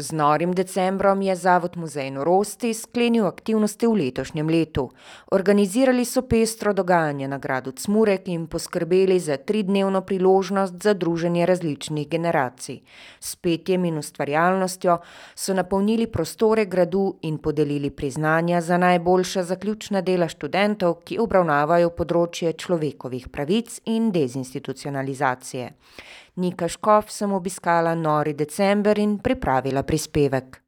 [0.00, 4.84] Z norim decembrom je Zavod Muzej norosti sklenil aktivnosti v letošnjem letu.
[5.34, 12.08] Organizirali so pestro dogajanje na gradu Cmurek in poskrbeli za tridnevno priložnost za druženje različnih
[12.08, 12.78] generacij.
[13.20, 14.98] S petjem in ustvarjalnostjo
[15.34, 22.52] so napolnili prostore gradu in podelili priznanja za najboljša zaključna dela študentov, ki obravnavajo področje
[22.52, 25.72] človekovih pravic in dezinstitucionalizacije.
[26.38, 30.62] Nika Škof sem obiskala nori december in pripravila prispevek.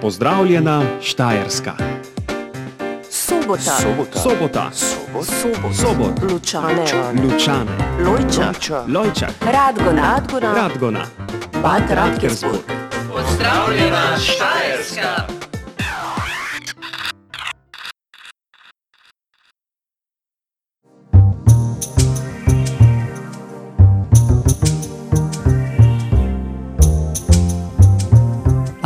[0.00, 1.72] Pozdravljena Štajerska.
[3.10, 3.60] Sobota.
[3.60, 4.18] Sobota.
[4.18, 4.70] Sobota.
[4.72, 5.74] Sobot.
[5.74, 6.32] Sobot.
[6.32, 6.84] Lučane.
[7.22, 7.72] Lučane.
[8.04, 8.56] Lojčak.
[8.88, 9.32] Lojčak.
[9.40, 10.02] Radgona.
[10.02, 10.54] Radgona.
[10.54, 11.04] Radgona.
[11.62, 12.60] Bad Radkersburg.
[13.12, 15.37] Pozdravljena Štajerska.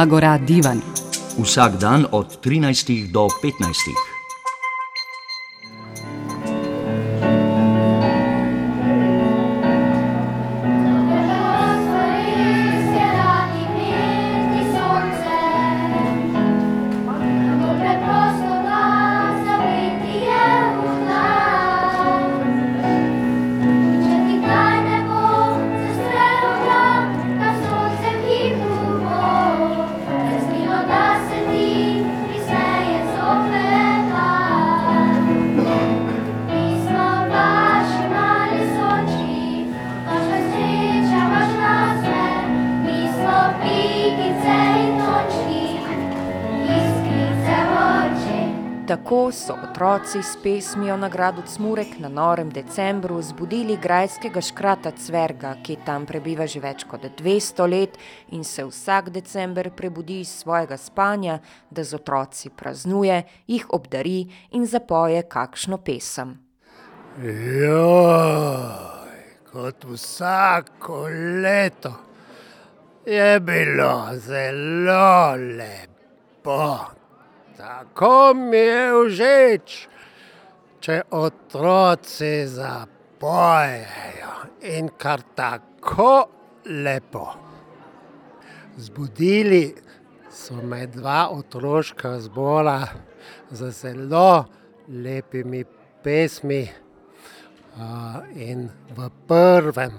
[0.03, 0.83] Agora Divan.
[1.39, 4.12] Vsak dan od 13 do 15.
[48.93, 55.55] Tako so otroci s pesmijo na gradu Cmurek na norem decembru zbudili grajskega škrata Cverga,
[55.63, 57.97] ki tam prebiva že več kot dvesto let
[58.37, 61.39] in se vsak december prebudi iz svojega spanja,
[61.71, 66.37] da z otroci praznuje, jih obdari in zapoje kakšno pesem.
[67.25, 69.17] Joj,
[69.53, 71.07] kot vsako
[71.43, 72.12] leto
[73.07, 76.79] je bilo zelo lepo.
[77.57, 79.77] Tako mi je všeč,
[80.81, 86.29] če otroci zapojejo in kar tako
[86.67, 87.27] lepo.
[88.77, 89.75] Zbudili
[90.31, 92.81] so me dva otroška zbora
[93.51, 94.45] z zelo
[94.89, 95.65] lepimi
[96.03, 96.83] pesmi.
[98.35, 99.93] in v prvem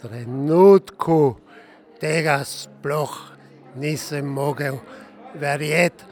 [0.00, 1.36] trenutku
[2.00, 3.14] tega sploh
[3.76, 4.78] nisem mogel
[5.34, 6.04] verjeti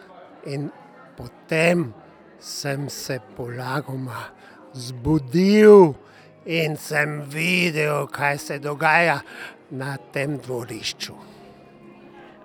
[0.47, 0.71] in
[1.17, 1.93] potem
[2.39, 4.31] sem se polagoma
[4.75, 5.95] zbudil
[6.47, 9.21] in sem videl, kaj se dogaja
[9.71, 11.15] na tem dvorišču.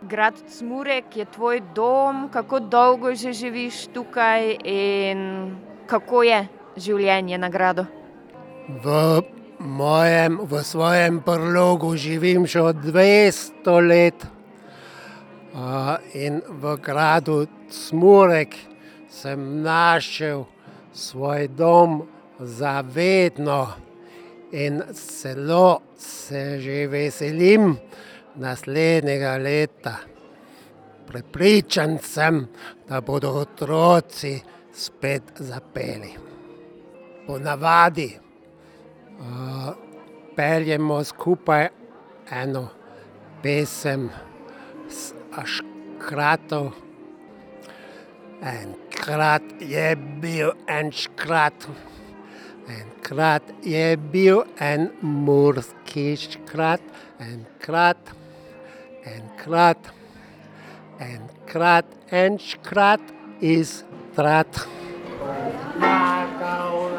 [0.02, 5.53] Grad Cmurek je tvoj dom, kako dolgo že živiš tukaj in
[5.85, 6.47] kako je
[6.78, 7.85] življenje na gradu?
[8.81, 9.22] V
[9.62, 14.26] mojem, v svojem brlogu živim že od dvesto let.
[16.14, 18.56] in v gradu Cmurek
[19.10, 20.46] sem našel
[20.94, 22.08] svoj dom
[22.40, 23.68] za vedno.
[24.52, 27.78] In zelo se že veselim
[28.36, 29.96] naslednjega leta.
[31.08, 32.48] Prepričan sem,
[32.88, 34.40] da bodo otroci
[34.72, 36.16] spet zapeli.
[37.28, 38.31] Ponavadi,
[40.36, 41.68] peljemo skupaj
[42.32, 42.68] eno
[43.44, 44.09] pesem
[44.90, 45.14] s
[45.46, 46.72] škratom.
[48.42, 51.68] Enkrat je bil en škrat,
[52.68, 56.82] enkrat je bil en murski škrat,
[57.20, 58.14] enkrat,
[59.06, 59.94] enkrat,
[61.00, 63.02] enkrat en škrat
[63.42, 63.84] iz
[64.16, 64.68] Trat.
[65.20, 66.91] Posebej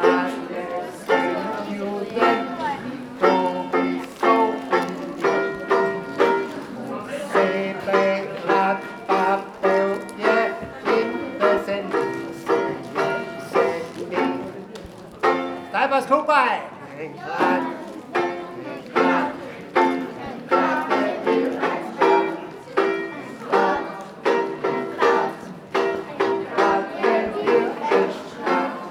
[16.09, 17.63] bil en škrat.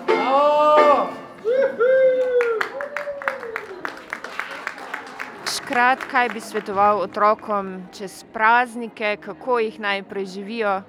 [0.07, 1.07] Bravo!
[5.45, 10.81] Škrat, kaj bi svetoval otrokom čez praznike, kako jih naj preživijo?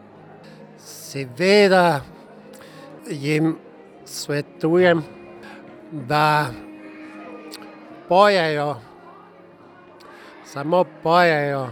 [0.78, 2.00] Seveda
[3.06, 3.56] jim
[4.04, 5.02] svetujem,
[5.92, 6.46] da
[8.08, 8.76] pojejo
[10.44, 11.68] samo pojejo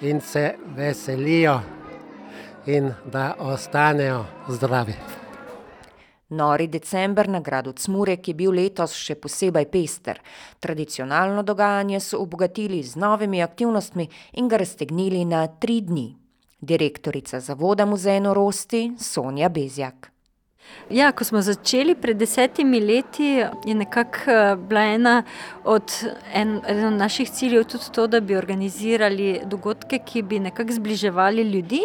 [0.00, 1.60] in se veselijo,
[2.66, 4.94] in da ostanejo zdravi.
[6.28, 10.20] Nori december na gradu Cmurek je bil letos še posebej pester.
[10.60, 16.16] Tradicionalno dogajanje so obogatili z novimi aktivnostmi in ga raztegnili na tri dni.
[16.60, 20.17] Direktorica Zavoda Muzej norosti Sonja Bezjak.
[20.90, 25.22] Ja, ko smo začeli pred desetimi leti, je nekako bila ena
[25.64, 25.92] od,
[26.34, 31.42] en, eden od naših ciljev tudi to, da bi organizirali dogodke, ki bi nekako zbliževali
[31.42, 31.82] ljudi.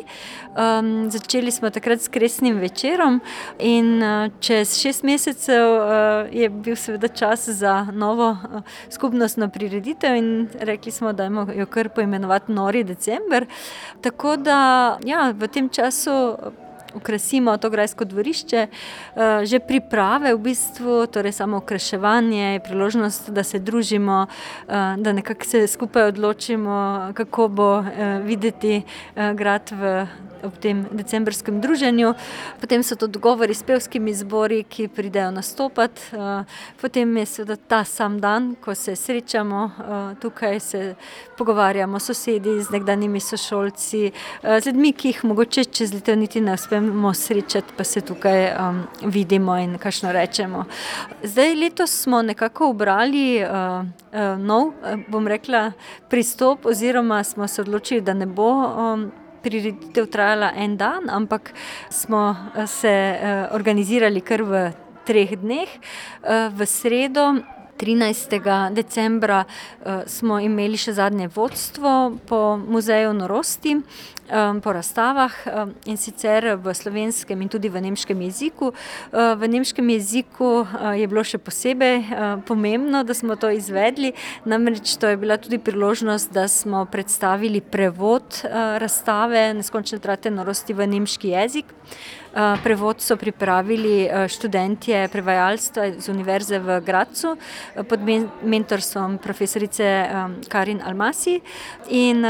[0.55, 3.19] Um, začeli smo takrat s kresnim večerom
[3.59, 10.15] in uh, čez šest mesecev uh, je bil seveda čas za novo uh, skupnostno prireditev
[10.15, 11.25] in rekli smo, da
[11.55, 13.45] jo kar poimenovati Nori december.
[14.01, 16.37] Tako da ja, v tem času
[16.95, 18.67] okrasimo to grajsko dvorišče.
[18.67, 25.13] Eh, že priprave, v bistvu, torej samo okraševanje, je priložnost, da se družimo, eh, da
[25.13, 28.83] nekako se skupaj odločimo, kako bo eh, videti
[29.15, 30.07] grad v
[30.43, 32.13] ob tem decembrskem druženju.
[32.59, 36.01] Potem so to dogovori s pevskimi zbori, ki pridejo nastopati.
[36.81, 39.71] Potem je seveda ta sam dan, ko se srečamo
[40.19, 40.95] tukaj, se
[41.37, 44.11] pogovarjamo s sosedi, z nekdanjimi sošolci,
[44.43, 46.82] z ljudmi, ki jih mogoče čez leto niti ne uspemo
[47.13, 50.65] srečati, pa se tukaj um, vidimo in kajšno rečemo.
[51.23, 54.73] Zdaj letos smo nekako obrali uh, uh, nov,
[55.07, 55.71] bom rekla,
[56.09, 58.51] pristop, oziroma smo se odločili, da ne bo.
[58.53, 59.11] Um,
[59.43, 61.53] prireditev trajala en dan, ampak
[61.89, 64.71] smo eh, se eh, organizirali kar v
[65.03, 65.67] treh dneh.
[65.67, 67.43] Eh, v sredo,
[67.79, 68.71] 13.
[68.71, 69.43] decembra,
[70.05, 76.73] smo imeli še zadnje vodstvo po muzeju Norosti um, po razstavah um, in sicer v
[76.73, 78.73] slovenskem in tudi v nemškem jeziku.
[79.11, 80.65] V nemškem jeziku
[80.95, 84.13] je bilo še posebej pomembno, da smo to izvedli,
[84.45, 88.43] namreč to je bila tudi priložnost, da smo predstavili prevod
[88.79, 91.65] razstave Neskončne trate norosti v nemški jezik.
[92.33, 97.99] Uh, prevod so pripravili uh, študentje prevajalstva iz Univerze v Gracu uh, pod
[98.43, 100.09] mentorstvom profesorice
[100.49, 101.39] Karin Almasi.
[101.89, 102.23] In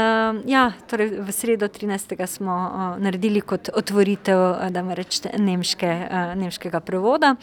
[0.46, 1.94] ja, torej v sredo 13.
[1.94, 2.26] 13.
[2.26, 4.38] smo naredili kot otvoritev,
[4.70, 5.90] da me rečete, nemške,
[6.36, 7.34] nemškega prevoda.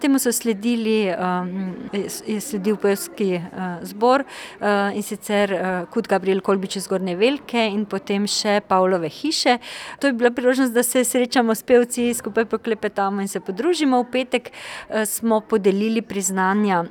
[0.00, 1.12] Temu so sledili,
[2.26, 3.40] je sledil pevski
[3.82, 4.24] zbor
[4.94, 5.54] in sicer
[5.90, 9.58] kot Gabriel Kolbič iz Gorne Velike in potem še Pavlove hiše.
[10.00, 14.02] To je bila priložnost, da se srečamo s pevci, skupaj poklepetamo in se podružimo.
[14.02, 16.84] V petek uh, smo podelili priznanja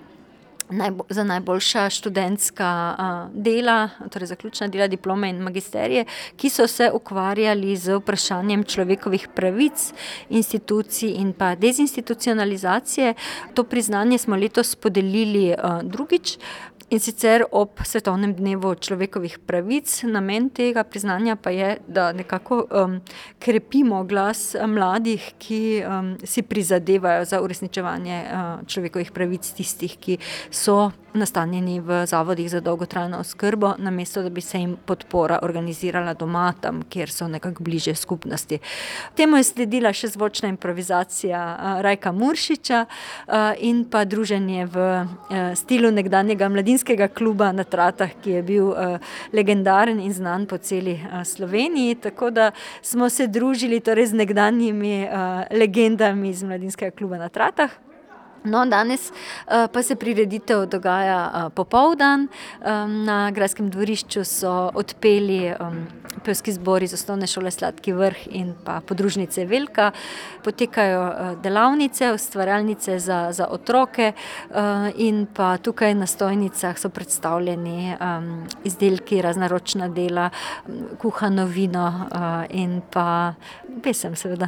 [1.09, 2.95] za najboljša študentska
[3.33, 6.05] dela, torej zaključna dela, diplome in magisterije,
[6.37, 9.93] ki so se ukvarjali z vprašanjem človekovih pravic,
[10.29, 13.13] institucij in pa dezinstitucionalizacije.
[13.53, 16.37] To priznanje smo letos podelili drugič.
[16.89, 22.95] In sicer ob svetovnem dnevu človekovih pravic, namen tega priznanja pa je, da nekako um,
[23.37, 30.17] krepimo glas mladih, ki um, si prizadevajo za uresničevanje uh, človekovih pravic, tistih, ki
[30.49, 36.53] so nastanjeni v zavodih za dolgotrajno oskrbo, namesto da bi se jim podpora organizirala doma,
[36.61, 38.59] tam, kjer so nekako bliže skupnosti.
[39.15, 41.41] Temu je sledila še zvočna improvizacija
[41.81, 42.85] Rajka Muršiča
[43.59, 44.85] in pa druženje v
[45.55, 48.73] stilu nekdanjega mladinskega kluba na Tratah, ki je bil
[49.33, 51.95] legendaren in znan po celi Sloveniji.
[51.95, 52.51] Tako da
[52.81, 55.07] smo se družili torej z nekdanjimi
[55.51, 57.88] legendami iz mladinskega kluba na Tratah.
[58.43, 62.27] No, danes uh, pa se prireditev dogaja uh, popoldan.
[62.61, 65.81] Um, na Grajskem dvorišču so odpeli um,
[66.25, 69.91] pevski zbori iz osnovne šole Sladki vrh in pa podružnice Velika.
[70.43, 74.55] Potekajo uh, delavnice, ustvarjalnice za, za otroke uh,
[74.95, 80.29] in pa tukaj na stojnicah so predstavljeni um, izdelki, raznaročna dela,
[80.97, 83.33] kuhano vino uh, in pa
[83.83, 84.47] pesem seveda.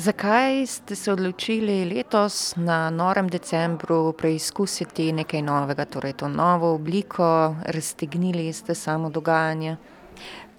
[0.00, 7.26] Zakaj ste se odločili letos na norem decembru preizkusiti nekaj novega, torej to novo obliko,
[7.66, 9.76] raztegnili ste samo dogajanje?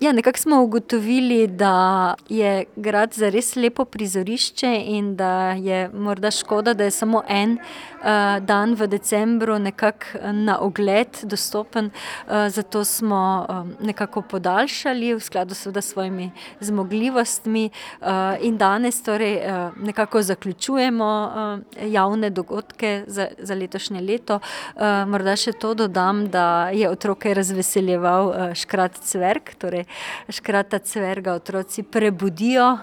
[0.02, 6.32] Ja, nekako smo ugotovili, da je grad za res lepo prizorišče in da je morda
[6.32, 8.08] škoda, da je samo en uh,
[8.46, 11.86] dan v decembru nekako na ogled dostopen.
[11.86, 17.70] Uh, zato smo um, nekako podaljšali v skladu s svojimi zmogljivostmi
[18.02, 18.08] uh,
[18.42, 24.40] in danes torej, uh, nekako zaključujemo uh, javne dogodke za, za letošnje leto.
[24.76, 29.56] Uh, morda še to dodam, da je otroke razveseljeval uh, škrat cvrk.
[29.62, 29.91] Torej
[30.30, 32.80] škrata cverga otroci prebudijo uh,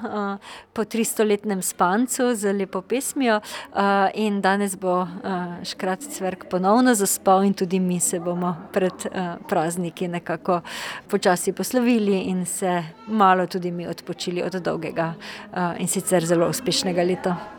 [0.72, 3.40] po 300-letnem spancu z lepo pesmijo.
[3.72, 3.80] Uh,
[4.14, 5.08] in danes bo uh,
[5.64, 10.60] škrat cverg ponovno zaspal, in tudi mi se bomo pred uh, prazniki nekako
[11.08, 15.14] počasi poslovili in se malo tudi mi odpočili od dolgega
[15.52, 17.57] uh, in sicer zelo uspešnega leta.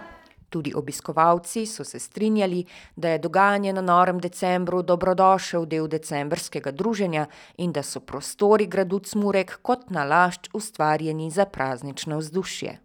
[0.50, 2.65] Tudi obiskovalci so se strinjali,
[2.96, 7.27] da je dogajanje na Norem decembru dobrodošel del decembrskega druženja
[7.58, 12.79] in da so prostori gradu Cmurek kot nalašč ustvarjeni za praznično vzdušje.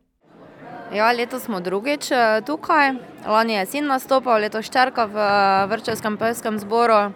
[0.94, 2.92] Ja, letos smo drugič eh, tukaj.
[3.26, 7.11] Lani je sin nastopal, letos ščerka v eh, vrčevskem pevskem zboru.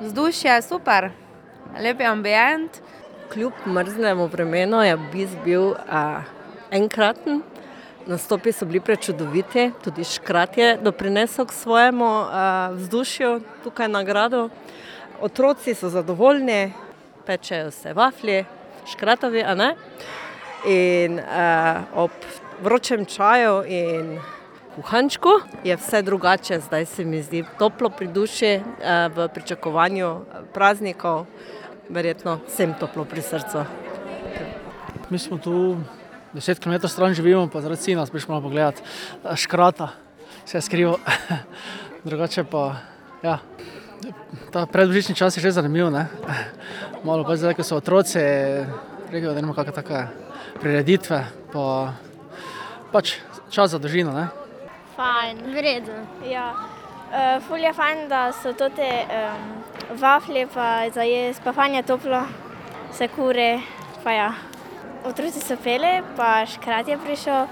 [0.00, 1.10] Vzdušje je super,
[1.78, 2.80] lep je ambient.
[3.32, 6.22] Kljub mrznemu vremenu je obisk bil a,
[6.70, 7.42] enkraten.
[8.06, 14.50] Nastopi so bili prečudoviti, tudi škrat je doprinesel k svojemu a, vzdušju tukaj na gradu.
[15.20, 16.72] Otroci so zadovoljni,
[17.26, 18.44] pečejo se vaflji,
[18.92, 19.74] škratovi, a ne.
[20.68, 22.10] In a, ob
[22.60, 24.20] vročem čaju in
[24.76, 30.20] kuhančku je vse drugače, zdaj se mi zdi toplo pri duši, a, v pričakovanju
[30.52, 31.24] praznikov,
[31.88, 33.64] verjetno vsem toplo pri srcu.
[35.10, 35.76] Mi smo tu
[36.34, 38.82] 10 km stran živimo, pa zaradi sina prišli pogledat
[39.34, 39.88] škrata,
[40.44, 40.96] se je skrival.
[42.04, 42.76] Drugače pa,
[43.22, 43.38] ja,
[44.52, 46.06] ta predbožični čas je že zanimiv, ne?
[47.04, 48.18] Malo pa zdaj, ko so otroci,
[49.10, 50.06] rekel, da nima kakšne take
[50.60, 51.94] prireditve, pa
[52.92, 53.18] pač
[53.50, 54.28] čas za družino, ne?
[54.96, 55.96] Fajn, v redu.
[56.26, 56.50] Ja.
[57.14, 59.54] Uh, ful je fajn, da so to te um,
[60.00, 62.24] vaflje, pa za jesti, pa fajn je toplo,
[62.92, 63.62] se kure,
[64.02, 64.32] pa ja.
[65.04, 67.46] Otroci so pele, pa škrat je prišel,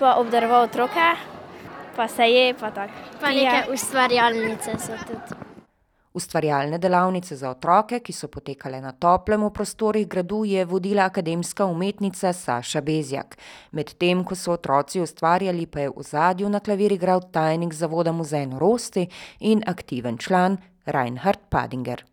[0.00, 1.14] pa obdaroval otroke,
[1.96, 2.92] pa se je, pa tako.
[3.20, 5.38] Pa neke ustvarjalnice so tudi.
[6.12, 11.64] Ustvarjalne delavnice za otroke, ki so potekale na toplem v prostorih gradu, je vodila akademska
[11.70, 13.38] umetnica Saša Bezjak.
[13.72, 18.46] Medtem ko so otroci ustvarjali, pa je v zadju na klavir igral tajnik zavoda Muzej
[18.46, 19.06] Norosti
[19.40, 22.11] in aktiven član Reinhard Padinger.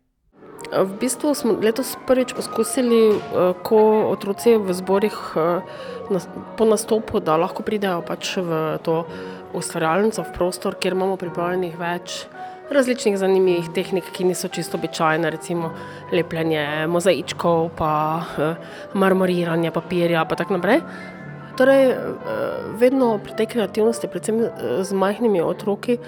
[0.70, 3.18] V bistvu smo letos prvič poskusili,
[3.66, 3.80] ko
[4.12, 5.16] otroci v zborih
[6.56, 9.02] po nastopu, da lahko pridejo pač v to
[9.56, 12.26] ustvarjalnico, v prostor, kjer imamo pripravljenih več
[12.70, 15.72] različnih zanimivih tehnik, ki niso čisto običajne, recimo
[16.12, 18.22] lepljenje mozaičkov, pa
[18.94, 20.84] marmoriranje papirja in tako naprej.
[21.58, 21.90] Torej,
[22.78, 24.38] vedno pri tej kreativnosti, predvsem
[24.86, 25.98] z majhnimi otroki,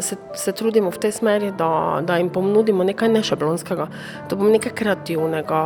[0.00, 3.86] se, se trudimo v tej smeri, da, da jim ponudimo nekaj nešablonskega,
[4.30, 5.62] da bo nekaj kreativnega,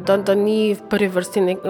[0.00, 1.66] da, da ni v prvi vrsti nek,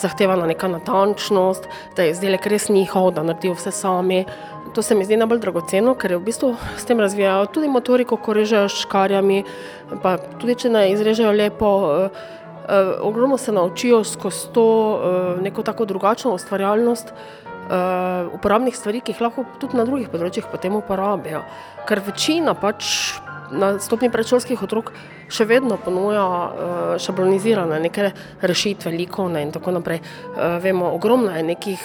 [0.00, 4.24] zahtevana neka natančnost, da je izdelek res njihov, da naredijo vse sami.
[4.74, 8.32] To se mi zdi najbolj dragoceno, ker v bistvu s tem razvijajo tudi motoriko, ko
[8.32, 9.42] režejo s škarjami,
[10.02, 11.72] pa tudi če ne izrežejo lepo.
[13.02, 14.66] Ogromno se naučijo skozi to
[15.42, 17.12] neko tako drugačno ustvarjalnost
[18.32, 21.42] uporabnih stvari, ki jih lahko tudi na drugih področjih potem uporabijo.
[21.88, 23.14] Ker večina pač
[23.52, 24.92] na stopnji predšolskih otrok
[25.32, 26.24] še vedno ponuja
[27.00, 30.00] šablonizirane neke rešitve, likovne in tako naprej.
[30.64, 31.84] Vemo, ogromno je nekih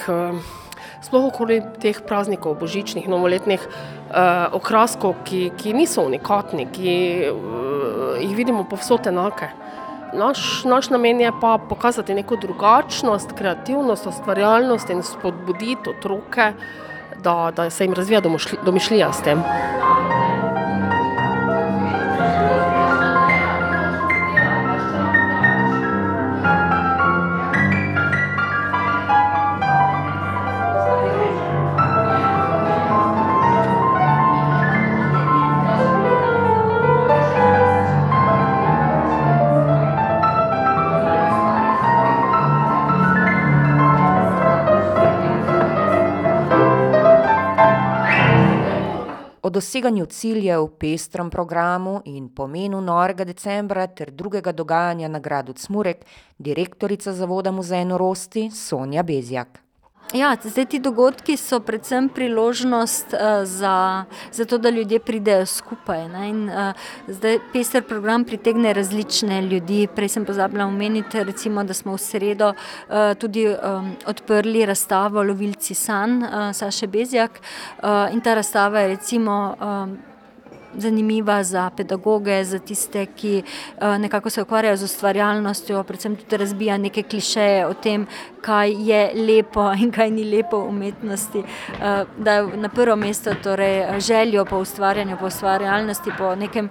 [1.03, 3.67] sploh okoli teh praznikov, božičnih, novoletnih
[4.57, 6.95] okraskov, ki, ki niso unikatni, ki
[8.23, 9.51] jih vidimo povsod enake.
[10.13, 16.53] Naš, naš namen je pa pokazati neko drugačnost, kreativnost, ustvarjalnost in spodbuditi otroke,
[17.23, 18.21] da, da se jim razvija
[18.65, 19.43] domišljija s tem.
[49.77, 56.05] Doseganju ciljev, pestrem programu in pomenu norega decembra ter drugega dogajanja na gradu Cmurek
[56.39, 59.66] direktorica zavoda Muzej Norosti Sonja Bezjak.
[60.13, 63.11] Ja, zdaj ti dogodki so predvsem priložnost
[63.43, 66.51] za, za to, da ljudje pridejo skupaj, ne, in
[67.07, 72.53] zdaj pester program pritegne različne ljudi, prej sem pozabila omeniti, recimo, da smo v sredo
[73.19, 73.47] tudi
[74.05, 76.21] odprli razstavo Lovilci sanj
[76.53, 77.41] Saše Bezjak,
[78.11, 79.55] in ta razstava je recimo
[80.77, 83.43] zanimiva za pedagoge, za tiste, ki
[83.99, 88.07] nekako se ukvarjajo z ustvarjalnostjo, predvsem tudi razbija neke klišeje o tem,
[88.41, 91.43] kaj je lepo in kaj ni lepo v umetnosti.
[92.17, 96.69] Da je na prvo mesto torej željo po ustvarjanju, po ustvarjalnosti, po nekem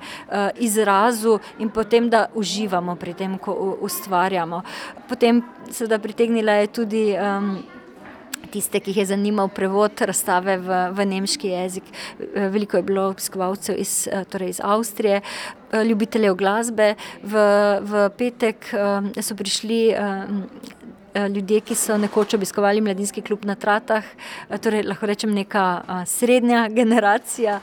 [0.59, 4.63] izrazu in potem, da uživamo pri tem, ko ustvarjamo.
[5.09, 7.05] Potem seveda pritegnila je tudi
[8.51, 11.85] tiste, ki jih je zanimal prevod razstave v, v nemški jezik.
[12.35, 15.21] Veliko je bilo obiskovalcev iz, torej iz Avstrije,
[15.73, 16.95] ljubiteljev glasbe.
[17.23, 17.47] V,
[17.83, 18.71] v petek
[19.21, 20.25] so prišli Eh,
[21.29, 24.05] ljudje, ki so nekoč obiskovali mladinski klub na Tratah,
[24.51, 27.61] eh, torej lahko rečem neka eh, srednja generacija,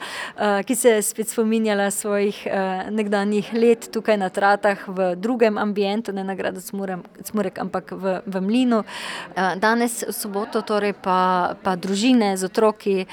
[0.66, 2.46] ki se je spet spominjala svojih
[2.90, 8.40] nekdanjih let tukaj na Tratah v drugem ambientu, ne na gradu Cmurek, ampak v, v
[8.40, 8.82] Mlinu.
[9.56, 13.06] Danes, v soboto, torej pa, pa družine z otroki,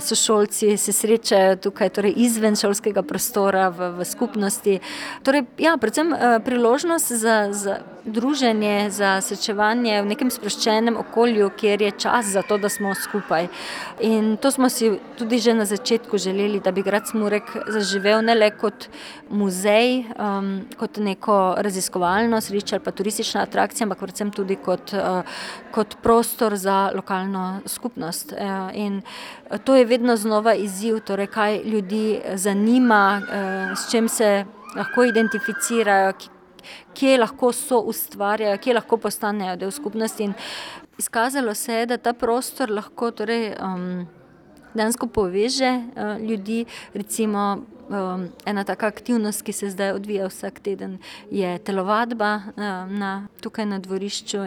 [0.00, 4.80] sošolci se srečajo tukaj torej izven šolskega prostora v, v skupnosti.
[5.22, 11.90] Torej, ja, predvsem priložnost za, za druženje, za srečevanje v nekem sproščenem okolju, kjer je
[12.06, 13.48] čas za to, da smo skupaj.
[14.00, 18.34] In to smo si tudi že na začetku želeli, da bi grad Smurek zaživel ne
[18.34, 18.88] le kot
[19.30, 25.26] muzej, um, kot neko raziskovalno središče ali pa turistična atrakcija, ampak predvsem tudi kot, uh,
[25.74, 28.32] kot prostor za lokalno skupnost.
[28.32, 29.02] Uh, in
[29.64, 34.44] to je vedno znova izziv, torej kaj ljudi zanima, uh, s čim se
[34.76, 36.12] lahko identificirajo,
[36.94, 40.24] kje lahko so ustvarjajo, kje lahko postanejo del skupnosti.
[40.24, 40.34] In
[40.98, 44.06] izkazalo se je, da ta prostor lahko torej, um,
[44.74, 46.64] dejansko poveže uh, ljudi.
[46.94, 47.58] Recimo,
[47.88, 50.98] um, ena taka aktivnost, ki se zdaj odvija vsak teden,
[51.30, 54.44] je telovadba uh, na, tukaj na dvorišču.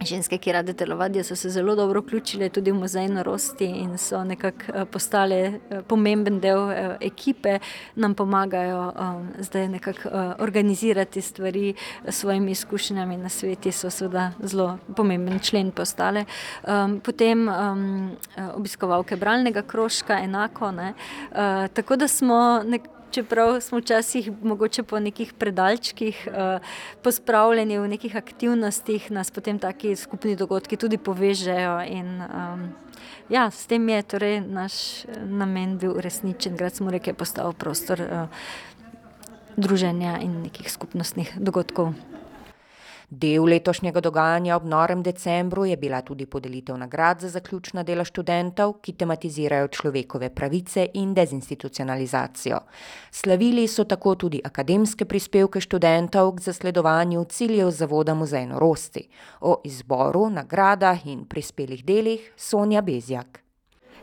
[0.00, 4.24] Ženske, ki rade telovadijo, so se zelo dobro vključile tudi v muzej norosti in so
[4.24, 7.58] nekako eh, postale eh, pomemben del eh, ekipe,
[7.94, 8.92] nam pomagajo
[9.38, 11.74] zdaj nekako organizirati stvari
[12.04, 16.24] s svojimi izkušnjami na svetu, so seveda zelo pomemben člen postale.
[17.02, 17.48] Potem
[18.54, 20.70] obiskovalke bralnega krožka, enako.
[20.72, 20.92] Ne?
[21.74, 26.60] Tako da smo nekako čeprav smo včasih mogoče po nekih predalčkih, uh,
[27.02, 31.80] pospravljeni v nekih aktivnostih, nas potem taki skupni dogodki tudi povežejo.
[31.86, 32.66] In, um,
[33.28, 36.56] ja, s tem je torej naš eh, namen bil uresničen.
[36.56, 38.28] Grad smo rekli, postal prostor uh,
[39.56, 41.94] druženja in nekih skupnostnih dogodkov.
[43.08, 48.72] Del letošnjega dogajanja ob norem decembru je bila tudi podelitev nagrad za zaključna dela študentov,
[48.82, 52.58] ki tematizirajo človekove pravice in dezinstitucionalizacijo.
[53.10, 59.08] Slavili so tako tudi akademske prispevke študentov k zasledovanju ciljev Zavoda Muzej Norosti.
[59.40, 63.45] O izboru, nagradah in prispelih delih Sonja Bezjak.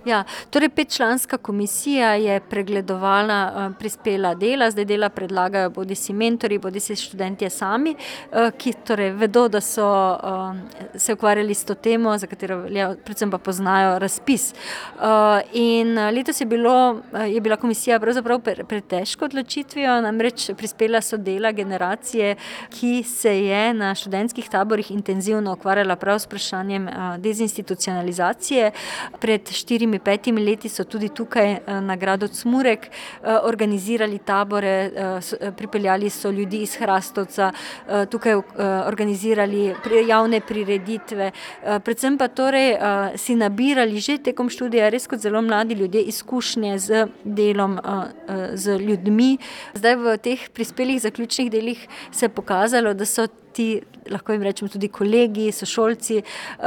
[0.05, 6.57] Ja, torej petčlanska komisija je pregledovala uh, prispela dela, zdaj dela predlagajo bodi si mentori,
[6.59, 10.57] bodi si študentje sami, uh, ki torej vedo, da so uh,
[10.99, 14.53] se ukvarjali s to temo, za katero ja, predvsem pa poznajo razpis.
[15.53, 21.51] In letos je, bilo, je bila komisija pravzaprav pred težko odločitvijo, namreč prispela so dela
[21.51, 22.35] generacije,
[22.69, 28.71] ki se je na študentskih taborih intenzivno ukvarjala prav s vprašanjem dezinstitucionalizacije
[29.19, 34.91] pred štirimi štirimi, petimi leti so tudi tukaj eh, na gradu Cmurek eh, organizirali tabore,
[34.95, 37.51] eh, pripeljali so ljudi iz Hrastovca,
[38.09, 38.35] tukaj
[38.87, 39.73] organizirali
[40.07, 41.31] javne prireditve,
[41.83, 42.77] predvsem pa torej
[43.17, 47.79] si nabirali že tekom študija res kot zelo mladi ljudje izkušnje z delom
[48.53, 49.37] z ljudmi.
[49.73, 54.69] Zdaj v teh prispelih zaključnih delih se je pokazalo, da so ti, lahko jim rečemo,
[54.69, 56.65] tudi kolegi, sošolci, uh,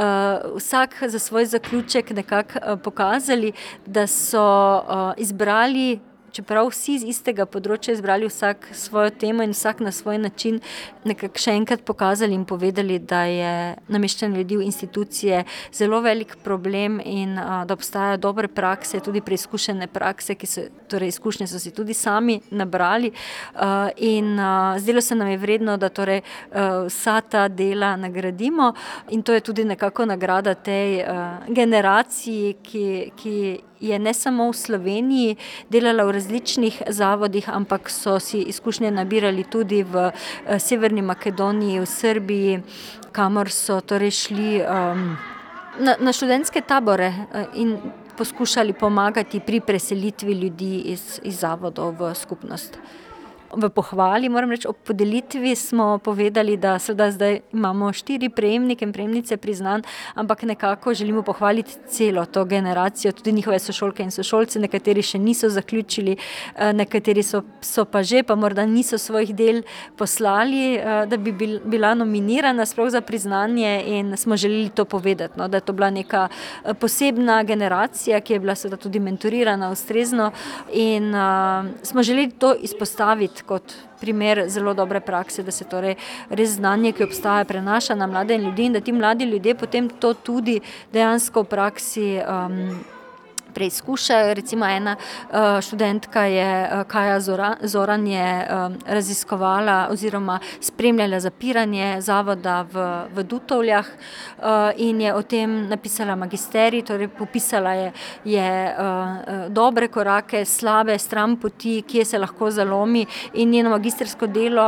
[0.57, 3.51] vsak za svoj zaključek nekako uh, pokazali,
[3.85, 5.99] da so uh, izbrali
[6.31, 10.59] čeprav vsi iz istega področja izbrali vsak svojo temo in vsak na svoj način,
[11.07, 13.53] nekako še enkrat pokazali in povedali, da je
[13.93, 19.87] nameščanje ljudi v institucije zelo velik problem in a, da obstajajo dobre prakse, tudi preizkušene
[19.93, 23.11] prakse, ki so, torej izkušnje so si tudi sami nabrali.
[23.55, 28.73] A, in a, zdelo se nam je vredno, da torej a, vsa ta dela nagradimo
[29.15, 32.85] in to je tudi nekako nagrada tej a, generaciji, ki,
[33.15, 33.37] ki
[33.79, 35.37] je ne samo v Sloveniji
[35.69, 41.85] delala v različnih zavodih, ampak so si izkušnje nabirali tudi v eh, Severni Makedoniji, v
[41.85, 42.59] Srbiji,
[43.11, 45.17] kamor so torej šli um,
[45.79, 47.77] na, na študentske tabore eh, in
[48.17, 52.79] poskušali pomagati pri preselitvi ljudi iz, iz zavodov v skupnost.
[53.53, 58.93] V pohvali, moram reči, ob podelitvi smo povedali, da seveda zdaj imamo štiri prejemnike in
[58.93, 59.81] prejemnice priznanj,
[60.15, 65.49] ampak nekako želimo pohvaliti celo to generacijo, tudi njihove sošolke in sošolce, nekateri še niso
[65.49, 66.17] zaključili,
[66.73, 69.61] nekateri so, so pa že, pa morda niso svojih del
[69.97, 71.31] poslali, da bi
[71.65, 75.89] bila nominirana sploh za priznanje in smo želeli to povedati, no, da je to bila
[75.89, 76.27] neka
[76.79, 80.31] posebna generacija, ki je bila seveda tudi mentorirana ustrezno
[80.73, 85.95] in uh, smo želeli to izpostaviti kot primer zelo dobre prakse, da se torej
[86.29, 90.13] res znanje, ki obstaja, prenaša na mlade ljudi in da ti mladi ljudje potem to
[90.13, 90.59] tudi
[90.93, 92.61] dejansko v praksi um,
[93.53, 94.33] preizkušajo.
[94.33, 97.19] Recimo ena uh, študentka je, uh, Kaja
[97.61, 103.85] Zoran, je um, raziskovala oziroma spremljala zapiranje zavoda v, v Dutovljah
[104.77, 107.91] in je o tem napisala magisterij, torej popisala je,
[108.25, 108.75] je
[109.49, 114.67] dobre korake, slabe stran poti, kje se lahko zalomi in njeno magistersko delo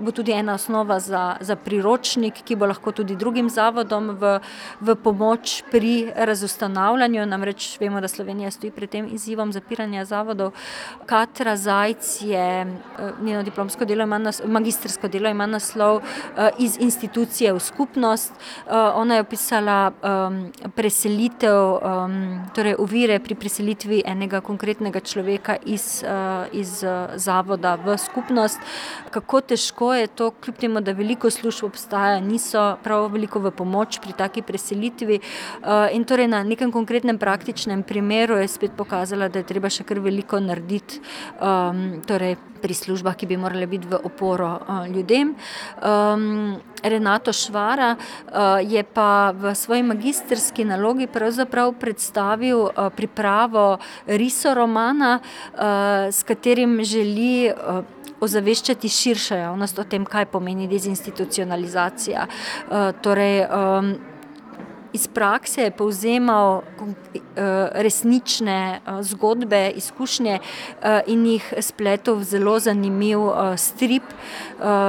[0.00, 4.38] bo tudi ena osnova za, za priročnik, ki bo lahko tudi drugim zavodom v,
[4.80, 10.50] v pomoč pri razustanavljanju, namreč vemo, da Slovenija Slovenija stoji pred tem izzivom zapiranja zavodov.
[11.06, 16.02] Katra Zajc je, eh, njeno diplomsko delo ima, nas, magistrsko delo ima naslov uh,
[16.58, 18.32] iz institucije v skupnost.
[18.32, 19.92] Uh, ona je opisala
[20.76, 21.78] preselitev,
[22.54, 26.04] torej ovire pri preselitvi enega konkretnega človeka iz,
[26.52, 28.60] iz zavoda v skupnost.
[29.10, 34.00] Kako težko je to, kljub temu, da veliko služb obstaja, niso prav veliko v pomoč
[34.02, 35.20] pri taki preselitvi.
[35.92, 39.84] In torej na nekem konkretnem praktičnem primeru primeru je spet pokazala, da je treba še
[39.84, 40.96] kar veliko narediti
[41.44, 45.34] um, torej pri službah, ki bi morale biti v oporo uh, ljudem.
[45.84, 56.08] Um, Renato Švara uh, je pa v svoji magistrski nalogi predstavil uh, pripravo risoromana, uh,
[56.08, 57.52] s katerim želi.
[57.52, 57.84] Uh,
[58.18, 62.24] Ozaveščati širšo javnost o tem, kaj pomeni dezinstitucionalizacija.
[62.26, 63.92] Uh, torej, um,
[64.92, 72.58] iz prakse je povzemal eh, resnične eh, zgodbe, izkušnje eh, in jih spletel v zelo
[72.58, 73.18] zanimiv
[73.56, 74.02] strip,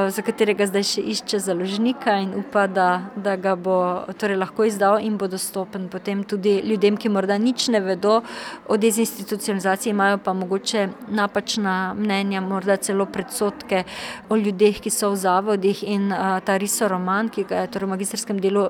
[0.09, 4.97] za katerega zdaj še išče založnika in upa, da, da ga bo torej lahko izdal
[5.03, 8.21] in bo dostopen potem tudi ljudem, ki morda nič ne vedo
[8.67, 13.83] o dezinstitucionalizaciji, imajo pa mogoče napačna mnenja, morda celo predsotke
[14.29, 16.09] o ljudeh, ki so v zavodih in
[16.45, 18.67] ta risoroman, ki ga je torej v magistrskem delu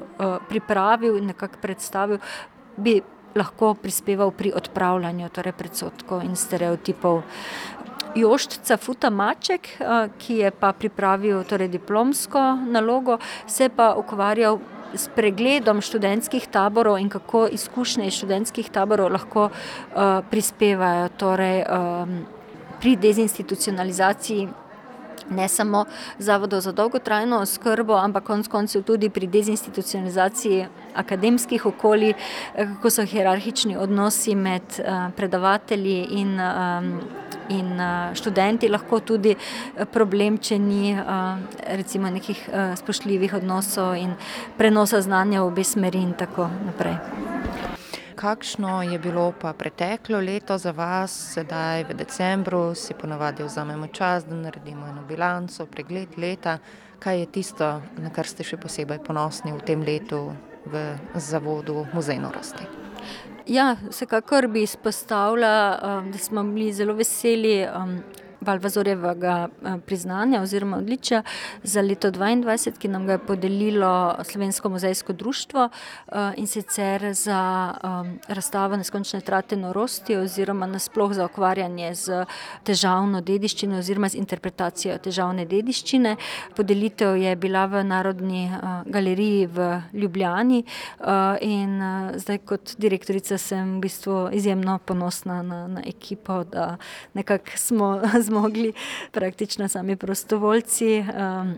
[0.49, 2.19] pripravil nekako predstavil,
[2.77, 3.01] bi
[3.35, 7.21] lahko prispeval pri odpravljanju torej predsotkov in stereotipov.
[8.15, 9.69] Joštica Futa Maček,
[10.17, 14.57] ki je pa pripravil torej diplomsko nalogo, se pa ukvarjal
[14.93, 22.25] s pregledom študentskih taborov in kako izkušnje iz študentskih taborov lahko uh, prispevajo torej, um,
[22.81, 24.47] pri dezinstitucionalizaciji
[25.29, 25.85] ne samo
[26.17, 30.65] zavodov za dolgotrajno oskrbo, ampak konec koncev tudi pri dezinstitucionalizaciji
[30.99, 36.81] akademskih okolij, eh, kako so hierarhični odnosi med eh, predavatelji in, eh,
[37.49, 37.81] in
[38.13, 39.35] študenti, lahko tudi
[39.91, 40.93] problem, če ni
[41.67, 44.13] recimo nekih spoštljivih odnosov in
[44.57, 46.97] prenosa znanja v obe smeri in tako naprej.
[48.15, 54.25] Kakšno je bilo pa preteklo leto za vas, sedaj v decembru, si ponavadi vzamemo čas,
[54.25, 56.57] da naredimo eno bilanco, pregled leta.
[56.99, 60.35] Kaj je tisto, na kar ste še posebej ponosni v tem letu
[60.71, 62.63] v Zavodu Muzej Norosti?
[63.49, 68.03] Ja, vsekakor bi izpostavila, um, da smo bili zelo veseli um,
[68.41, 71.23] Valvazorjevega eh, priznanja oziroma odličja
[71.63, 77.73] za leto 2022, ki nam ga je podelilo Slovensko muzejsko društvo eh, in sicer za
[77.83, 82.25] eh, razstavo Neskončne trate norosti oziroma nasploh za ukvarjanje z
[82.63, 86.15] težavno dediščino oziroma z interpretacijo težavne dediščine.
[86.55, 88.49] Podelitev je bila v Narodni
[88.85, 90.63] galeriji v Ljubljani
[91.41, 91.81] in
[92.15, 96.77] zdaj kot direktorica sem v bistvu izjemno ponosna na, na ekipo, da
[97.13, 97.89] nekako smo
[98.29, 98.73] zmogli
[99.11, 101.53] praktično sami prostovoljci um,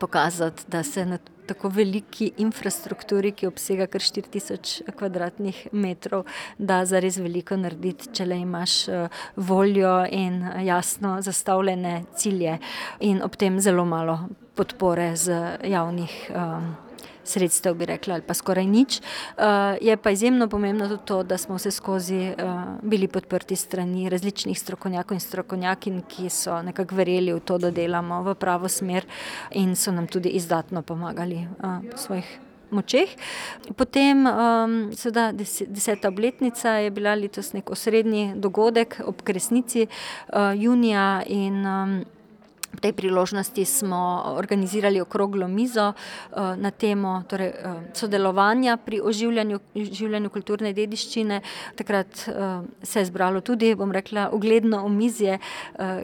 [0.00, 6.26] pokazati, da se na tako veliki infrastrukturi, ki obsega kar 4000 kvadratnih metrov,
[6.58, 12.58] da zares veliko narediti, če le imaš uh, voljo in jasno zastavljene cilje
[13.00, 14.18] in ob tem zelo malo
[14.58, 16.68] podpore z javnih um,
[17.28, 19.00] sredstev, bi rekla, ali pa skoraj nič.
[19.36, 24.08] Uh, je pa izjemno pomembno tudi to, da smo vse skozi uh, bili podprti strani
[24.08, 29.06] različnih strokovnjakov in strokovnjakin, ki so nekako verjeli v to, da delamo v pravo smer
[29.50, 32.38] in so nam tudi izdatno pomagali uh, po svojih.
[32.70, 33.08] Močeh.
[33.76, 41.22] Potem, um, seveda, deseta obletnica je bila letos nek osrednji dogodek ob kresnici uh, junija
[41.26, 41.94] in um,
[42.78, 45.92] V tej priložnosti smo organizirali okroglo mizo
[46.36, 47.50] na temo torej,
[47.90, 51.40] sodelovanja pri oživljanju, oživljanju kulturne dediščine.
[51.74, 52.22] Takrat
[52.82, 55.40] se je zbralo tudi, bom rekla, ugledno omizje,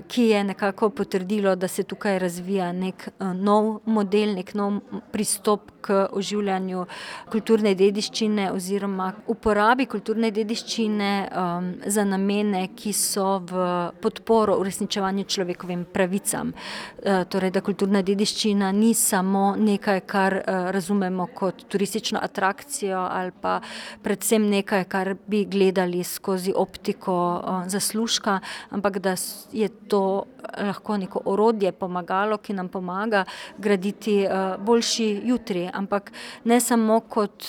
[0.09, 4.81] ki je nekako potrdilo, da se tukaj razvija neki nov model, neki nov
[5.15, 6.87] pristop k oživljanju
[7.31, 11.13] kulturne dediščine oziroma uporabi kulturne dediščine
[11.87, 13.65] za namene, ki so v
[14.03, 16.51] podporo uresničevanju človekovim pravicam.
[17.29, 23.61] Torej, da kulturna dediščina ni samo nekaj, kar razumemo kot turistično atrakcijo ali pa
[24.03, 27.16] predvsem nekaj, kar bi gledali skozi optiko
[27.66, 29.14] zaslužka, ampak da
[29.53, 30.24] je to
[30.59, 33.24] lahko neko orodje, pomagalo, ki nam pomaga
[33.59, 34.27] graditi
[34.59, 35.68] boljši jutri.
[35.72, 36.12] Ampak
[36.44, 37.44] ne samo kot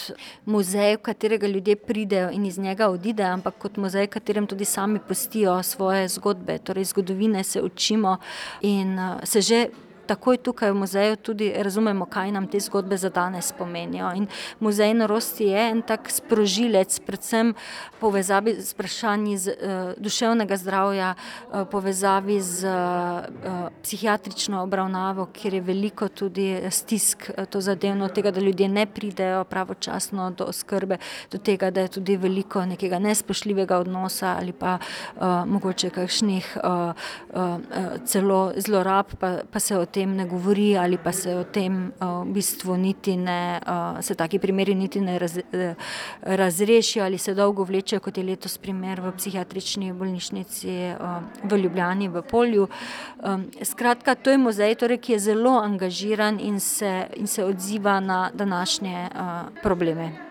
[0.45, 4.65] muzej, v katerega ljudje pridejo in iz njega odidejo, ampak kot muzej, v katerem tudi
[4.65, 6.57] sami pustijo svoje zgodbe.
[6.57, 8.17] Torej zgodovine se učimo
[8.61, 9.67] in se že
[10.07, 14.11] takoj tukaj v muzeju tudi razumemo, kaj nam te zgodbe za danes pomenijo.
[14.15, 14.27] In
[14.59, 17.53] muzej norosti je en tak sprožilec, predvsem
[17.99, 19.55] povezavi z vprašanji z
[19.97, 21.13] duševnega zdravja,
[21.71, 22.65] povezavi s
[23.83, 30.45] psihiatrično obravnavo, kjer je veliko tudi stisk tozadevno, tega, da ljudje ne pridejo pravočasno do
[30.45, 30.97] oskrbe,
[31.31, 34.77] do tega, da je tudi veliko nekega nespoštljivega odnosa ali pa
[35.45, 36.57] mogoče kakšnih
[38.05, 42.33] celo zlorab, pa pa se o tem ne govori ali pa se o tem v
[42.35, 43.59] bistvu niti ne,
[44.01, 45.19] se taki primeri niti ne
[46.21, 50.75] razrešijo ali se dolgo vlečejo, kot je letos primer v Psihiatrični bolnišnici
[51.43, 52.67] v Ljubljani v Polju.
[53.63, 58.29] Skratka, to je muzej torej, ki je zelo angažiran in se, in se odziva na
[58.33, 59.09] današnje
[59.63, 60.24] probleme.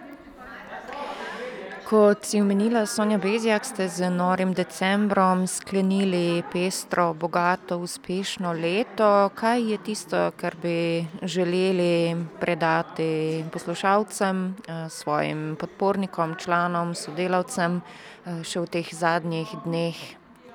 [1.85, 9.29] Kot si omenila, Sonja Bezjak, ste z norim decembrom sklenili pestro, bogato, uspešno leto.
[9.37, 14.57] Kaj je tisto, kar bi želeli predati poslušalcem,
[14.89, 17.83] svojim podpornikom, članom, sodelavcem
[18.25, 20.01] še v teh zadnjih dneh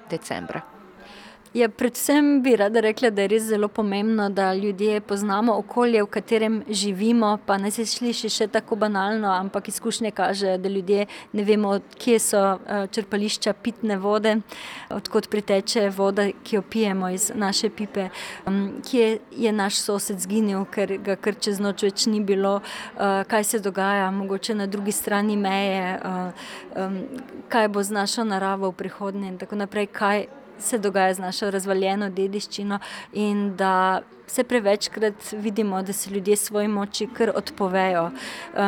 [0.10, 0.79] decembra?
[1.54, 6.08] Ja, predvsem bi rada rekla, da je res zelo pomembno, da ljudje poznamo okolje, v
[6.14, 11.44] katerem živimo, pa naj se sliši še tako banalno, ampak izkušnje kažejo, da ljudje ne
[11.44, 12.44] vemo, kje so
[12.94, 14.36] črpališča pitne vode,
[14.94, 18.12] od kod priteče voda, ki jo pijemo iz naše pipe.
[18.86, 22.60] Kje je naš sosed izginil, ker ga kar čez noč več ni bilo,
[23.00, 25.98] kaj se dogaja mogoče na drugi strani meje,
[27.50, 30.28] kaj bo z našo naravo v prihodnje in tako naprej, kaj
[30.60, 32.80] se dogaja z našo razvaljeno dediščino
[33.14, 38.12] in da vse prevečkrat vidimo, da se ljudje svoji moči kar odpovejo.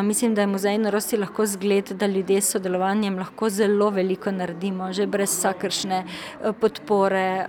[0.03, 4.93] Mislim, da je Muzej norosti lahko zgled, da ljudje s sodelovanjem lahko zelo veliko naredimo,
[4.93, 6.03] že brez vsakršne
[6.59, 7.47] podpore,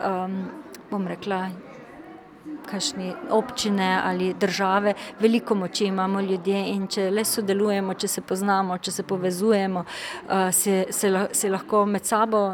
[0.90, 1.46] bom rekla,
[2.70, 4.94] kakšne občine ali države.
[5.20, 9.84] Veliko moči imamo ljudje, in če le sodelujemo, če se poznamo, če se povezujemo,
[10.52, 12.52] se, se si lahko med sabo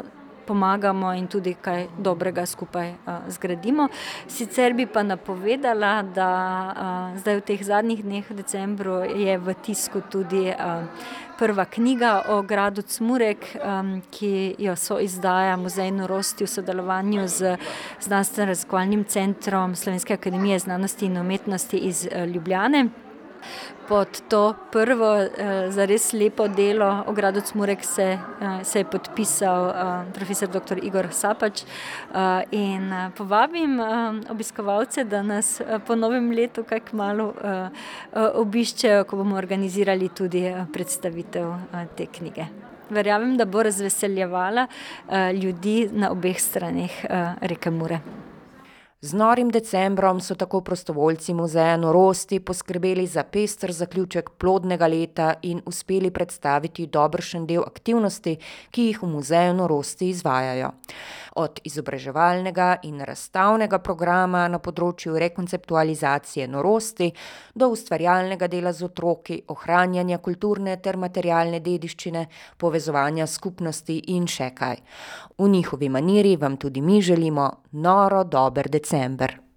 [0.48, 2.94] pomagamo in tudi kaj dobrega skupaj
[3.28, 3.88] zgradimo.
[4.26, 6.30] Sicer bi pa napovedala, da
[7.20, 10.48] zdaj v teh zadnjih dneh v decembru je v tisku tudi
[11.38, 13.44] prva knjiga o gradu Cmurek,
[14.10, 17.58] ki jo soizdaja Muzej norosti v sodelovanju z
[18.00, 22.88] Znanstvenoraziskovalnim centrom Slovenske akademije znanosti in umetnosti iz Ljubljane.
[23.88, 25.16] Pod to prvo
[25.72, 28.18] zares lepo delo o gradu Cmurek se,
[28.62, 29.72] se je podpisal
[30.14, 31.62] profesor doktor Igor Sapač.
[32.52, 33.80] In povabim
[34.30, 37.32] obiskovalce, da nas po novem letu kaj kmalu
[38.12, 41.52] obiščejo, ko bomo organizirali tudi predstavitev
[41.96, 42.44] te knjige.
[42.90, 44.66] Verjamem, da bo razveseljevala
[45.32, 47.04] ljudi na obeh straneh
[47.40, 48.00] reke Mure.
[49.00, 55.60] Z norim decembrom so tako prostovoljci Muzeja norosti poskrbeli za pester zaključek plodnega leta in
[55.66, 58.36] uspeli predstaviti dobršen del aktivnosti,
[58.70, 60.72] ki jih v Muzeju norosti izvajajo.
[61.36, 67.12] Od izobraževalnega in razstavnega programa na področju rekonceptualizacije norosti
[67.54, 72.26] do ustvarjalnega dela z otroki, ohranjanja kulturne ter materialne dediščine,
[72.58, 74.82] povezovanja skupnosti in še kaj.
[75.38, 79.47] V njihovi maniri vam tudi mi želimo noro dober december.